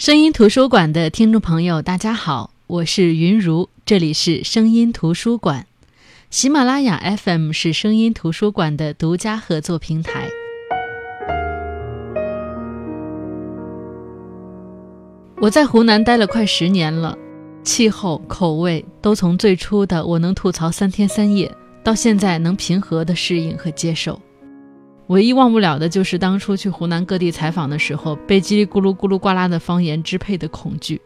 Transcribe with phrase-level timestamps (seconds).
[0.00, 5.66] 声音图书馆的听众朋友，大家好，我是云如，这里是声音图书馆。
[6.30, 10.26] 喜马拉雅 FM 是声音图书馆的独家合作平台。
[15.42, 17.14] 我在湖南待了快十年了，
[17.62, 21.54] 气候、口味都从最初的我能吐槽三天三夜，
[21.84, 24.18] 到现在能平和的适应和接受。
[25.10, 31.00] 唯一忘不了的就是当初去湖南各地采访的时候，被叽里咕噜咕噜呱啦的方言支配的恐惧。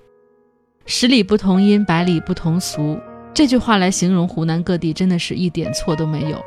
[0.84, 2.98] 十里不同音，百里不同俗，
[3.32, 6.39] 这句话来形容湖南各地真的是一点错都没有。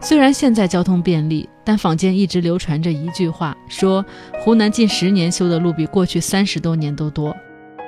[0.00, 4.02] 虽然现在交通便利，但坊间一直流传着一句话，说
[4.40, 7.36] 湖南近十年修的路比过去三十多年都多。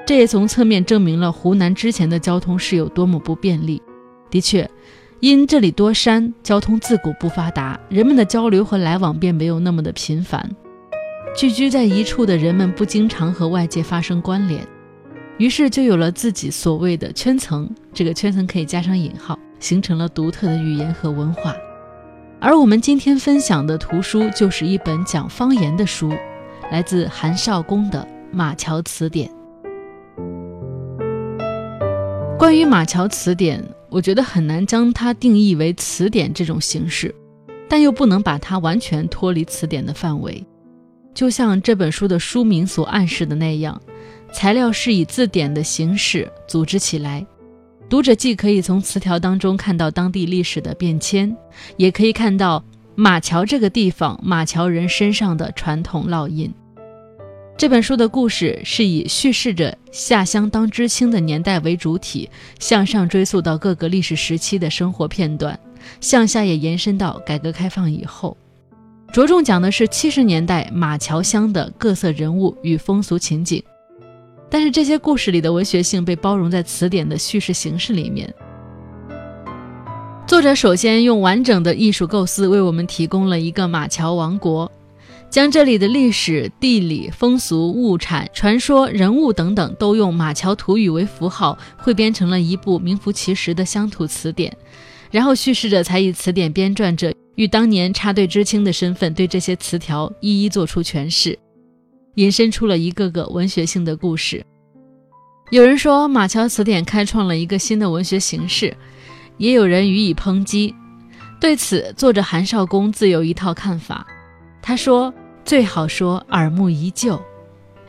[0.06, 3.80] 这也从侧面证明了湖南之前的交通是有多么不便利。
[4.28, 4.68] 的确。
[5.24, 10.46] 因这里多山，交通自古不发达，人们的交流和来往便没有那么的频繁。
[11.34, 14.62] 聚居在一处的人们不经常和外界发生关联，
[15.38, 17.66] 于是就有了自己所谓的圈层。
[17.94, 21.56] 这个圈层可以加上引号，形成了独特的语言和文化。
[22.38, 26.12] 而我们今天分享的图书就是一本讲方言的书，
[26.70, 29.30] 来自韩少功的《马桥词典》。
[32.36, 33.58] 关于《马桥词典》。
[33.94, 37.14] 我觉得很难将它定义为词典这种形式，
[37.68, 40.44] 但又不能把它完全脱离词典的范围。
[41.14, 43.80] 就像这本书的书名所暗示的那样，
[44.32, 47.24] 材料是以字典的形式组织起来，
[47.88, 51.32] 读者既可以从词条当中看到当地历史的变迁，
[51.76, 52.64] 也可以看到
[52.96, 56.52] 马桥这个地方马桥人身上的传统烙印。
[57.56, 65.58] 这本书的故事是以叙事着下乡当知青的年代为主体，向上追溯到各个历史时期的生活片段，
[66.00, 68.36] 向下也延伸到改革开放以后，
[69.12, 73.62] 着重讲的是七十年代马桥乡的各色人物与风俗情景。
[74.50, 78.32] 但是这些故事里的文学性被包容在词典的叙事形式里面。
[80.26, 84.70] 作者首先用完整的艺术构思为我们提供了一个马桥王国。
[85.34, 94.56] 将这里的历史、地理、风俗、物产、传说、人物等等，都用马桥土语为符号，汇编成了一部名副其实的乡土词典。
[95.10, 101.36] 然后叙事者才以词典编撰者与当年插队知青的身份，对这些词条一一做出诠释，
[102.14, 104.40] 引申出了一个个文学性的故事。
[105.50, 108.72] 有人说马桥词典开创了一个新的文学形式，
[109.38, 110.72] 也有人予以抨击。
[111.40, 114.06] 对此，作者韩少功自有一套看法。
[114.62, 115.12] 他说。
[115.44, 117.20] 最好说耳目一旧，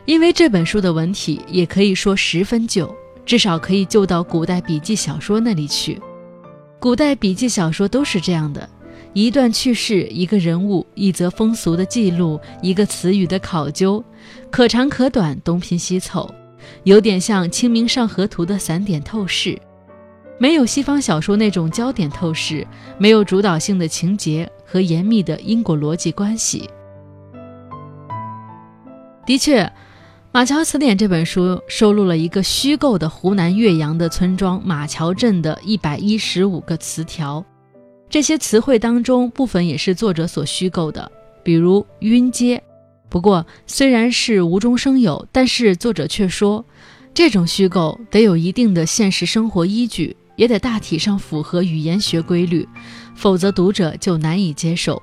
[0.06, 2.94] 因为这本书的文体也可以说十分旧，
[3.26, 6.00] 至少可以旧到古代笔记小说那里去。
[6.80, 8.70] 古代笔记小说都是这样的：
[9.14, 14.04] 一段趣事，一个人物，一则风俗的记录，一个词语的考究，
[14.52, 16.30] 可长可短，东拼西凑，
[16.84, 19.58] 有点像《清明上河图》的散点透视，
[20.38, 22.68] 没有西方小说那种焦点透视，
[22.98, 26.70] 没有主导性的情节和严密的因果逻辑关系。
[29.26, 29.64] 的确，
[30.32, 37.44] 《马桥词典》这本书收录了一个虚构的湖南岳阳的村庄马桥镇的一百一十五个词条。
[38.08, 41.12] 这些词汇当中，部分也是作者所虚构的，
[41.44, 42.62] 比如“晕街”。
[43.10, 46.64] 不过，虽然是无中生有，但是作者却说，
[47.12, 52.68] 这种虚构得有一定的现实生活依据，也得大体上符合语言学规律，
[53.16, 55.02] 否则读者就难以接受。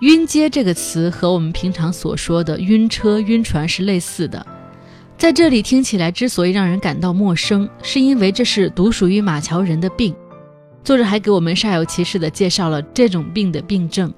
[0.00, 4.46] 晕街这个词和我们平常所说的晕车、晕船是类似的，
[5.16, 10.14] 在这里听起来之所以让人感到陌生，是因为这是独属于马桥人的病。
[10.84, 14.14] 作者还给我们煞有其事地介绍了这种病的病症，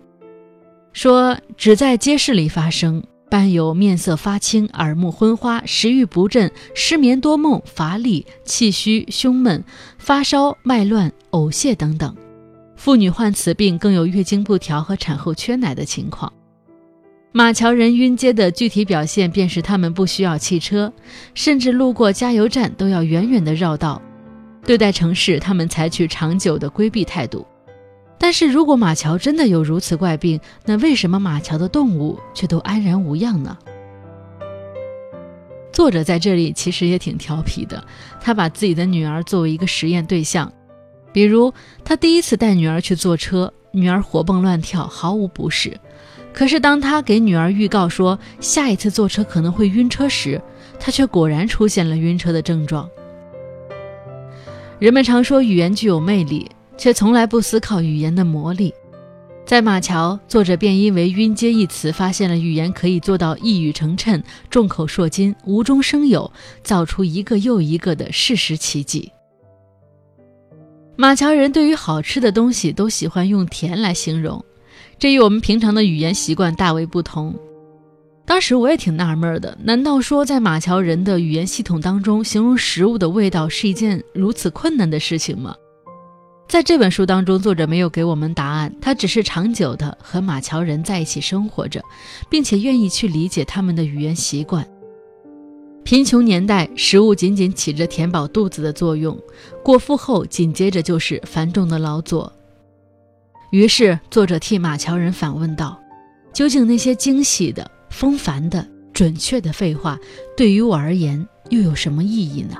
[0.92, 9.64] 说只在街市里发生，伴有面色发青、耳目昏花、食欲不振、失眠多梦、乏力、气虚、胸闷、
[9.98, 12.14] 发烧、脉乱、呕泻等等。
[12.80, 16.32] 妇女患此病更有月经不调和产后缺奶的情况。
[17.30, 20.91] 马桥人晕街的具体表现便是他们不需要汽车，
[21.34, 24.00] 甚至路过加油站都要远远的绕道。
[24.65, 27.47] 对待城市，他们采取长久的规避态度。
[28.16, 33.59] 但是如果马桥真的有如此怪病，那为什么马桥的动物却都安然无恙呢？
[35.71, 37.84] 作者在这里其实也挺调皮的，
[38.22, 40.50] 他把自己的女儿作为一个实验对象。
[41.12, 41.53] 比如，
[41.84, 45.77] 他第一次带女儿去坐车，女儿活蹦乱跳，毫无不适。
[46.33, 50.41] 可是，当他给女儿预告说下一次坐车可能会晕车时，
[50.78, 52.89] 他却果然出现了晕车的症状。
[54.78, 56.48] 人们常说语言具有魅力，
[56.78, 58.72] 却从来不思考语言的魔力。
[59.45, 66.30] 在马桥，作者便因为“晕阶”一词，发现了语言可以做到一语成谶、众口铄金、无中生有，
[66.63, 69.10] 造出一个又一个的事实奇迹。
[71.00, 74.44] 马桥人对于好吃的东西都喜欢用甜来形容，
[74.98, 77.34] 这与我们平常的语言习惯大为不同。
[78.26, 85.54] 当时我也挺纳闷的，难道说在马桥人的语言系统当中，形容食物的味道是一件如此困难的事情吗？
[86.47, 91.82] 在这本书当中，作者没有给我们答案，他只是长久的和马桥人在一起生活着，
[92.28, 94.68] 并且愿意去理解他们的语言习惯。
[95.91, 99.19] 贫穷年代，食物仅仅起着填饱肚子的作用，
[99.60, 102.33] 过腹后紧接着就是繁重的劳作。
[103.51, 105.77] 于是，作者替马桥人反问道
[106.33, 109.98] ：“究竟那些精细的、风繁的、准确的废话，
[110.37, 112.54] 对于我而言又有什么意义呢？”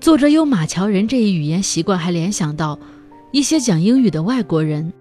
[0.00, 2.76] 作者有马桥人这一语言习惯，还联想到
[3.30, 4.92] 一些讲英语的外国人，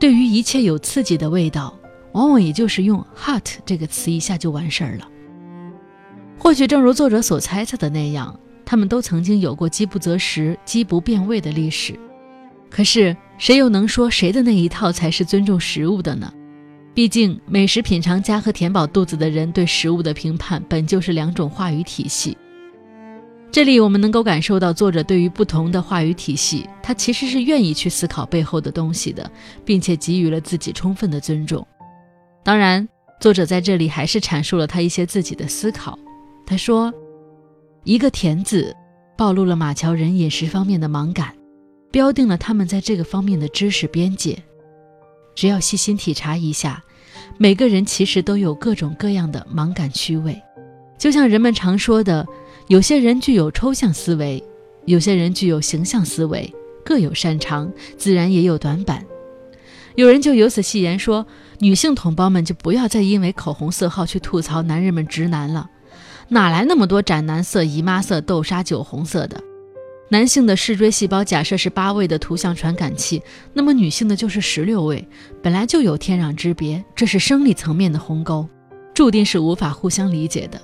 [0.00, 1.78] 对于一切有刺激的味道，
[2.12, 5.06] 往往也就是用 hot 这个词一下就完事儿了。
[6.38, 11.98] 或许正如作者所猜测的那样，他们都曾经有过饥不择食、饥不变味的历史。
[12.70, 16.32] 可是谁又能说谁的那一套才是尊重食物的呢？
[16.94, 22.36] 毕竟美食品尝家和填饱肚子的人对食物的评判本就是两种话语体系。
[23.50, 29.30] 这里我们能够感受到，作者对于不同的话语体系，他其实是愿意去思考背后的东西的，
[29.64, 31.66] 并且给予了自己充分的尊重。
[32.44, 32.86] 当然，
[33.20, 35.98] 作者在这里还是阐述了他一些自己的思考。
[36.48, 36.90] 他说
[37.84, 38.74] ：“一个‘田’字，
[39.18, 41.34] 暴露了马桥人饮食方面的盲感，
[41.90, 44.42] 标定了他们在这个方面的知识边界。
[45.34, 46.82] 只要细心体察一下，
[47.36, 50.40] 每个人其实都有各种各样的盲感区位，
[50.96, 52.26] 就像人们常说的。”
[52.68, 54.42] 有些人具有抽象思维，
[54.84, 56.54] 有些人具有形象思维，
[56.84, 59.04] 各有擅长，自然也有短板。
[59.96, 61.26] 有人就由此戏言说，
[61.60, 65.70] 女性同胞们就不要再因为口红色号去吐槽男人们直男了，
[66.30, 69.42] 哪来那么多斩男色、姨妈色、豆沙、酒红色的？
[70.10, 73.22] 男性的视锥细胞假设是八位的图像传感器，
[73.52, 75.06] 那么女性的就是十六位，
[75.42, 78.48] 本来就有天壤之别，这是生理层面的鸿沟，
[78.94, 80.60] 注定是无法互相理解的。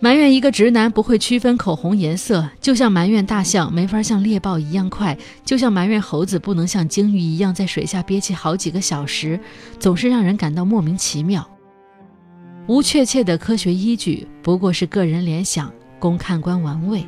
[0.00, 9.40] 埋怨一个直男不会区分口红颜色，就像埋怨大象没法像猎豹一样快，就像埋怨猴子不能像鲸鱼一样在水下憋气好几个小时，
[9.78, 11.48] 总是让人感到莫名其妙。
[12.68, 17.02] 无确切的科学依据，不过是个人联想，供看官玩味。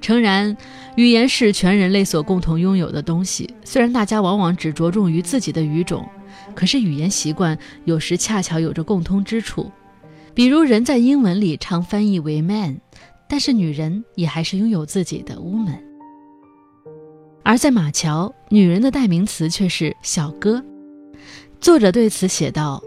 [0.00, 0.56] 诚然，
[0.96, 6.08] 语言是全人类所共同拥有的东西，虽然大家往往只着重于自己的语种，
[6.54, 9.70] 可是语言习惯有时恰巧有着共通之处。
[10.32, 12.80] 比如，人在英文里常翻译为 man，
[13.28, 15.80] 但是女人也还是拥有自己的 woman。
[17.42, 20.64] 而在马桥，女人的代名词却是小哥。
[21.60, 22.80] 作者对此写道：“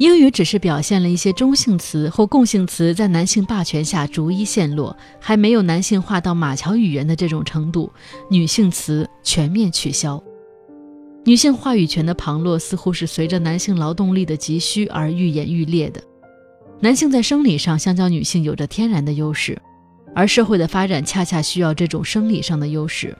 [0.00, 7.92] 英语只是表现了一些中性词或共性词在男性霸权下逐一陷落，还没有男性化到马桥语言的这种程度，
[8.30, 10.22] 女性词全面取消。
[11.26, 16.02] 女性话语权的旁落，似乎是随着男性劳动力的急需而愈演愈烈的。”
[16.80, 19.60] 男性在生理上相较女性有着天然的优势，
[20.14, 23.14] 而社会的发展恰恰需要这种生理上的优势。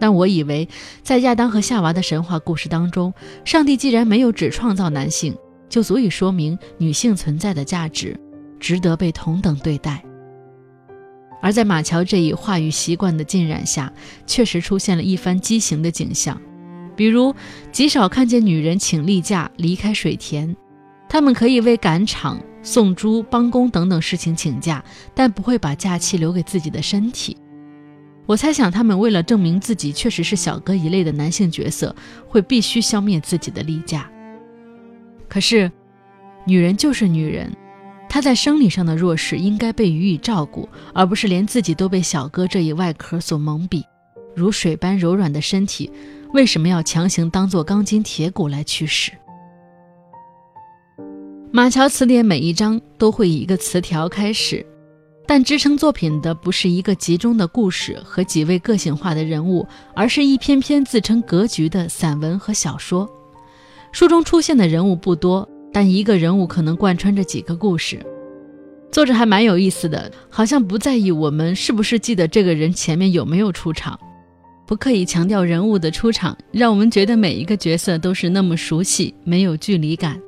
[0.00, 0.66] 但我以为，
[1.02, 3.12] 在亚当和夏娃的神话故事当中，
[3.44, 5.36] 上帝既然没有只创造男性，
[5.72, 8.14] 就足以说明女性存在的价值，
[8.60, 10.04] 值得被同等对待。
[11.40, 13.90] 而在马乔这一话语习惯的浸染下，
[14.26, 16.38] 确实出现了一番畸形的景象，
[16.94, 17.34] 比如
[17.72, 20.54] 极少看见女人请例假离开水田，
[21.08, 22.38] 她们可以为赶场。
[22.62, 27.36] 送猪、帮工等等事情请假，但不会把假期留给自己的身体。
[28.26, 31.96] 我猜想，他们为了证明自己确实是小哥一类的男性角色，
[32.28, 34.08] 会必须消灭自己的例假。
[35.32, 35.72] 可是，
[36.44, 37.50] 女人就是女人，
[38.06, 43.82] 她在生理上的弱势应该被予以照顾，而不是连自己都被小哥这一外壳所蒙蔽。
[44.36, 45.90] 如水般柔软的身体，
[46.34, 49.10] 为什么要强行当做钢筋铁骨来驱使？
[51.50, 54.66] 马桥词典每一章都会以一个词条开始，
[55.26, 63.08] 但支撑作品的不是一个集中的故事和几位个性化的人物，而是一篇篇自称格局的散文和小说。
[63.92, 68.00] 书中出现的人物不多，但一个人物可能贯穿着几个故事。
[68.90, 73.98] 作者还蛮有意思的，好像不在意我们是不是记得这个人前面有没有出场，
[74.66, 80.18] 不刻意强调人物的出场，让我们觉得每一个角色都是那么熟悉，没有距离感。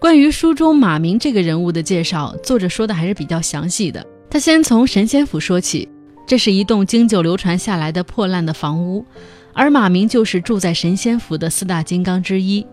[0.00, 4.04] 关于书中马明这个人物的介绍，作者说的还是比较详细的。
[4.30, 5.88] 他先从神仙府说起，
[6.26, 9.04] 这是一栋经久流传下来的破烂的房屋，
[9.52, 12.66] 而马明就是住在神仙府的四大金刚之一。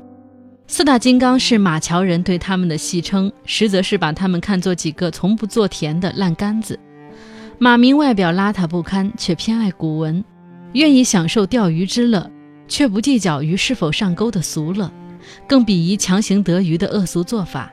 [0.65, 6.79] 四大金刚是马桥人对他们的戏称，实则是把他们看作几个从不做田的烂杆子。
[7.59, 10.23] 马明外表邋遢不堪，却偏爱古文，
[10.73, 12.29] 愿意享受钓鱼之乐，
[12.67, 14.91] 却不计较鱼是否上钩的俗乐，
[15.47, 17.71] 更鄙夷强行得鱼的恶俗做法。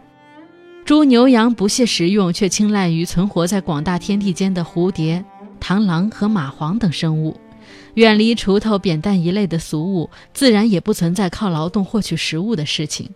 [0.84, 5.24] 猪牛羊不屑食用，却青睐于存活在广大天地间的蝴蝶、
[5.60, 7.38] 螳螂和蚂蟥等生物。
[7.94, 13.08] 远离锄头、扁担一类的俗物，自然也不存在靠劳动获取食物的事情。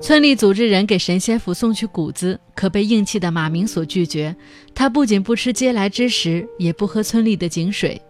[0.00, 4.34] 村里组织人给神仙府送去谷子，可被硬气的马明所拒绝。
[4.72, 8.00] 他不仅不吃嗟来之食，也不喝村里的井水。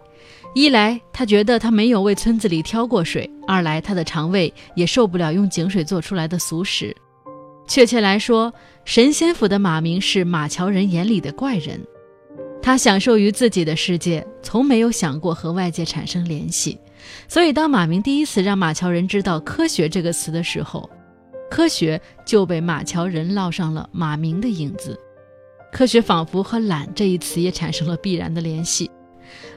[0.53, 6.95] 一来他觉得他没有为村子里挑过水；二来他的肠胃也受不了用井水做出来的俗食。
[7.67, 8.53] 确切来说，
[8.85, 11.79] 神仙府的马明是马桥人眼里的怪人。
[12.61, 16.77] 他享受于自己的世界，从没有想过和外界产生联系。
[17.27, 20.89] 所以，当马明第一次让马桥人知道“科学”这个词的时候，
[21.49, 24.99] 科学就被马桥人烙上了马明的影子。
[25.71, 28.91] 科学仿佛和“懒”这一词也产生了必然的联系。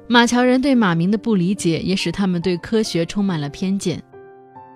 [0.06, 4.02] 马桥人对马明的不理解，也使他们对科学充满了偏见。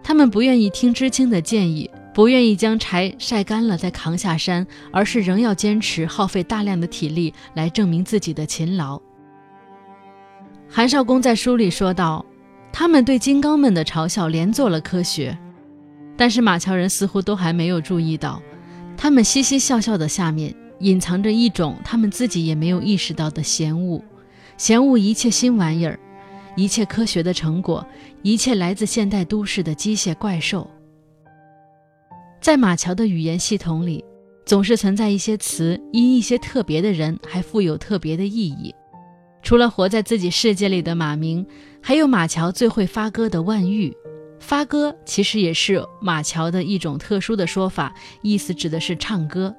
[0.02, 1.90] 他们不愿意听知青的建议。
[2.17, 8.99] 不愿意将柴晒干了再扛下山，而是仍要坚持耗费大量的体力来证明自己的勤劳。
[10.67, 12.25] 韩少功在书里说道
[12.73, 15.37] ：“他们对金刚们的嘲笑连做了科学，
[16.17, 18.41] 但是马桥人似乎都还没有注意到，
[18.97, 24.03] 他们嘻嘻笑笑的下面隐藏着一种他们自己也没有意识到的嫌恶，
[24.57, 26.01] 嫌恶一切新玩意儿，
[26.57, 27.87] 一切科学的成果，
[28.23, 30.67] 一切来自现代都市的机械怪兽。”
[32.47, 34.05] 在马桥的语言系统里，
[34.45, 38.73] 总是存在一些词，因一些特别的人，还富有特别的意义。
[39.43, 41.45] 除了活在自己世界里的马明，
[41.83, 43.93] 还有马桥最会发歌的万玉。
[44.38, 49.53] 发歌其实也是马桥的一种特殊的说法，意思指的是唱歌。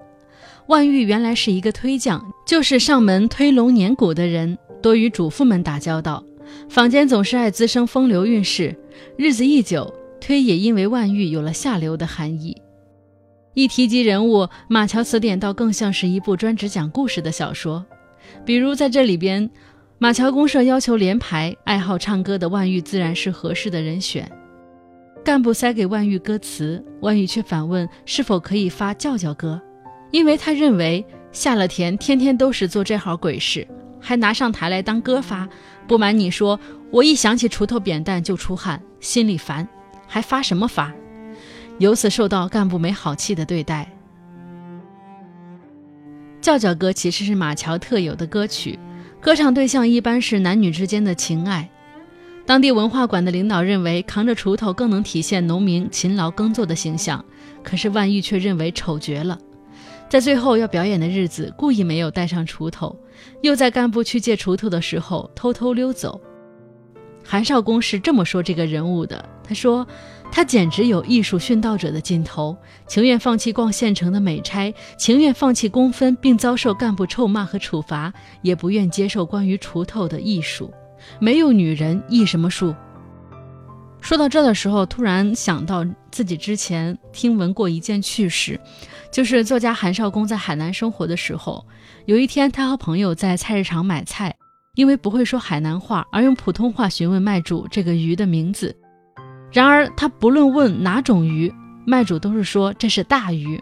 [0.68, 6.24] 万玉原来是一个推将，就是上门推龙撵鼓的人，多与主妇们打交道，
[6.70, 8.74] 坊间总是爱滋生风流韵事。
[9.18, 12.56] 日子一久，推也因为万玉有了下流的含义。
[13.58, 17.84] 一提及人物，马桥词典倒更像是一部专职讲故事的小说。
[18.46, 19.50] 比如在这里边，
[19.98, 24.32] 马桥公社要求连排，爱好唱歌的万玉自然是合适的人选。
[25.26, 29.60] 干部塞给万玉歌词，万玉却反问是否可以发叫叫歌，
[30.12, 33.68] 因为他认为下了田天天都是做这号鬼事，
[34.00, 35.50] 还拿上台来当歌发。
[35.88, 36.60] 不瞒你说，
[36.92, 39.68] 我一想起锄头扁担就出汗，心里烦，
[40.06, 40.94] 还发什么发？
[41.80, 43.92] 由此受到干部没好气的对待。
[46.42, 48.80] 叫叫歌其实是马桥特有的歌曲，
[49.20, 51.70] 歌唱对象一般是男女之间的情爱。
[52.46, 57.24] 当地文化馆的领导认为扛着锄头更能体现农民勤劳耕作的形象，
[57.62, 59.38] 可是万玉却认为丑绝了。
[60.08, 62.98] 在最后要表演的日子，故意没有带上锄头，
[63.42, 66.22] 又在干部去借锄头的时候偷偷溜走。
[67.28, 69.86] 韩少功是这么说这个人物的，他说。
[70.30, 72.56] 他简直有艺术殉道者的劲头，
[72.86, 80.70] 情愿放弃逛县城的美差，情愿放弃工分，并遭受干部臭骂和处罚，也不愿接受关于锄头的艺术。
[81.18, 82.76] 没有女人艺什么术？
[84.02, 88.60] 说到这的时候，突然想到自己之前听闻过一件趣事，
[89.10, 91.66] 就是作家韩少功在海南生活的时候，
[92.06, 94.36] 有一天他和朋友在菜市场买菜，
[94.78, 98.76] 因为不会说海南话，而用普通话询问卖主这个鱼的名字。
[99.52, 101.52] 然而，他不论问哪种鱼，
[101.84, 103.60] 卖主都是说这是大鱼。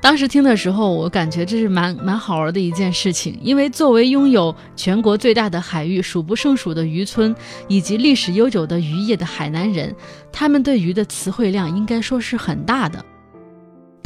[0.00, 7.36] 当时听的时候，我感觉这是蛮蛮好玩的一件事情，因为作为拥有全国最大的海域、数不胜数的渔村
[7.68, 9.94] 以及历史悠久的渔业的海南人，
[10.32, 13.04] 他们对鱼的词汇量应该说是很大的。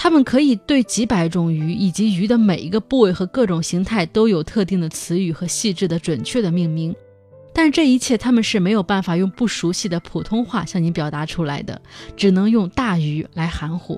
[0.02, 6.92] 他们可以对几百种鱼以及鱼的每一个部位和各种形态都有特定的词语和细致的、准确的命名。
[7.54, 11.80] 但这一切他们是没有办法用不熟悉的普通话向你表达出来的，
[12.16, 13.96] 只能用大鱼来含糊。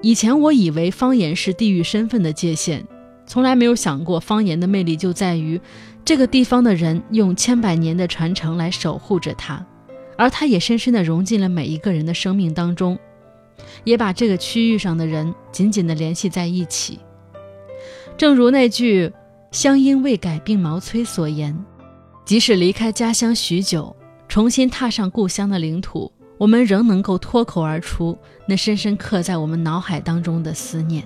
[0.00, 2.82] 以前我以为方言是地域身份的界限，
[3.26, 5.60] 从来没有想过方言的魅力就在于
[6.02, 9.66] 这个地方的人用千百年的传承来守护着它，
[10.22, 12.96] 而它也深深地融进了每一个人的生命当中，
[13.82, 17.00] 也把这个区域上的人紧紧地联系在一起。
[18.16, 19.12] 正如那句。
[19.50, 21.54] 乡音未改鬓毛衰所言，
[22.24, 23.94] 即使离开家乡许久，
[24.26, 31.04] 重新踏上故乡的领土，我们仍能够脱口而出那深深刻在我们脑海当中的思念。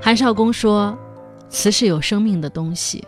[0.00, 0.98] 韩少功说
[1.48, 3.04] ：“词是有生命的东西，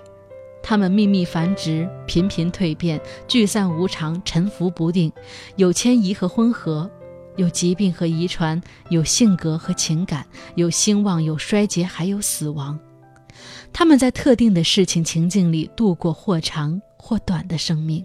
[0.62, 5.12] 它们秘密繁殖，频频蜕变，聚散无常，沉浮不定，
[5.56, 6.90] 有迁移和混合，
[7.36, 12.78] 有疾病和遗传，有性格和情感，有兴旺，有衰竭，还有死亡。
[13.72, 18.04] 他们在特定的事情情境里度过或长或短的生命。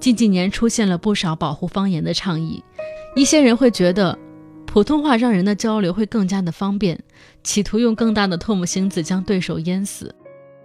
[0.00, 2.62] 近几年出现了不少保护方言的倡议，
[3.16, 4.16] 一些人会觉得
[4.68, 7.02] 普通话让人的交流会更加的方便，
[7.42, 10.14] 企图用更大的唾沫星子将对手淹死。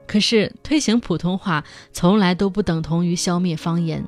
[0.05, 4.05] 可是推行普通话从来都不等同于消灭方言，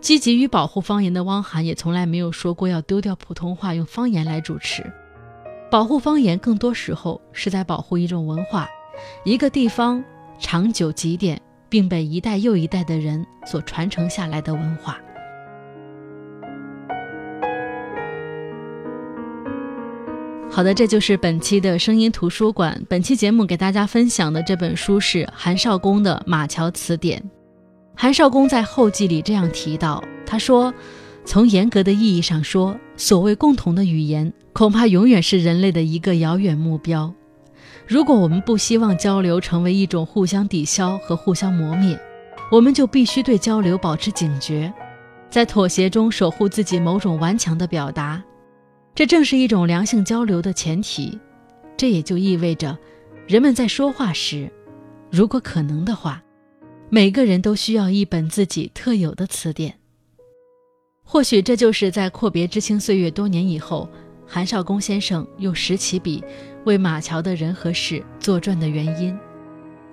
[0.00, 4.84] 积极于保护方言的汪涵也从来没有说过要丢掉普通话，用方言来主持。
[5.70, 8.68] 保护方言更多时候是在保护一种文化，
[9.24, 10.04] 一个地方
[10.38, 11.40] 长久积淀。
[11.68, 14.98] 并被一代又一代的人所传承下来的文化。
[20.56, 22.82] 好的，这就是本期的声音图书馆。
[22.88, 27.20] 本期节目给大家分享的这本书是韩少功的《马桥词典》。
[27.94, 30.72] 韩少功在后记里这样提到，他说
[31.26, 37.12] ：“从严格的意义上说，所谓共同的语言，恐怕永远是人类的一个遥远目标。”
[37.86, 42.00] 如果我们不希望交流成为一种互相抵消和互相磨灭，
[42.50, 44.72] 我们就必须对交流保持警觉，
[45.28, 48.24] 在妥协中守护自己某种顽强的表达。
[48.96, 51.18] 这正是一种良性交流的前提。
[51.76, 52.76] 这也就意味着，
[53.28, 54.50] 人们在说话时，
[55.10, 56.22] 如果可能的话，
[56.88, 59.74] 每个人都需要一本自己特有的词典。
[61.04, 63.88] 或许这就是在阔别知青岁月多年以后。
[64.28, 66.24] 韩少功先生用拾起笔
[66.64, 69.16] 为马桥的人和事作传的原因。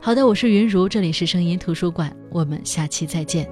[0.02, 3.48] 好的，我是云如，这里是声音图书馆，我们下期再见。